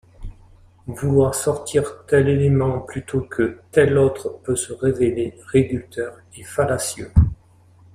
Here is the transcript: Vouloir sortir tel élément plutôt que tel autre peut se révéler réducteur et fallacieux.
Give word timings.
Vouloir 0.87 1.35
sortir 1.35 2.07
tel 2.07 2.27
élément 2.27 2.79
plutôt 2.79 3.21
que 3.21 3.59
tel 3.71 3.95
autre 3.99 4.39
peut 4.41 4.55
se 4.55 4.73
révéler 4.73 5.35
réducteur 5.51 6.17
et 6.35 6.43
fallacieux. 6.43 7.11